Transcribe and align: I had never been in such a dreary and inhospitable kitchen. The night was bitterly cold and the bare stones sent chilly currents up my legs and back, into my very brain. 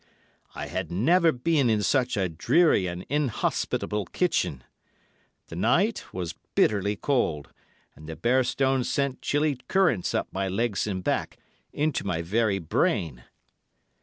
I 0.55 0.65
had 0.65 0.91
never 0.91 1.31
been 1.31 1.69
in 1.69 1.83
such 1.83 2.17
a 2.17 2.27
dreary 2.27 2.87
and 2.87 3.05
inhospitable 3.07 4.05
kitchen. 4.05 4.63
The 5.49 5.55
night 5.55 6.11
was 6.11 6.33
bitterly 6.55 6.95
cold 6.95 7.53
and 7.95 8.09
the 8.09 8.15
bare 8.15 8.43
stones 8.43 8.89
sent 8.89 9.21
chilly 9.21 9.57
currents 9.67 10.15
up 10.15 10.33
my 10.33 10.47
legs 10.47 10.87
and 10.87 11.03
back, 11.03 11.37
into 11.71 12.03
my 12.03 12.23
very 12.23 12.57
brain. 12.57 13.25